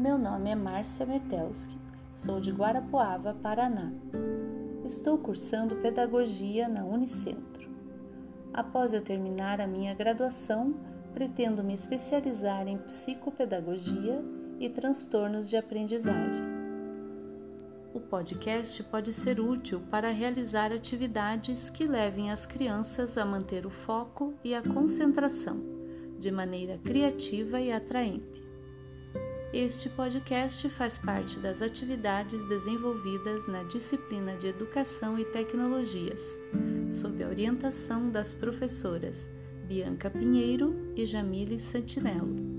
[0.00, 1.78] Meu nome é Márcia Metelski,
[2.14, 3.92] sou de Guarapuava, Paraná.
[4.82, 7.68] Estou cursando Pedagogia na Unicentro.
[8.50, 10.74] Após eu terminar a minha graduação,
[11.12, 14.24] pretendo me especializar em psicopedagogia
[14.58, 16.44] e transtornos de aprendizagem.
[17.92, 23.70] O podcast pode ser útil para realizar atividades que levem as crianças a manter o
[23.70, 25.60] foco e a concentração
[26.18, 28.39] de maneira criativa e atraente.
[29.52, 36.20] Este podcast faz parte das atividades desenvolvidas na disciplina de Educação e Tecnologias,
[36.88, 39.28] sob a orientação das professoras
[39.66, 42.49] Bianca Pinheiro e Jamile Santinello.